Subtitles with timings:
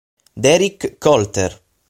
[0.35, 1.53] Derrick Colter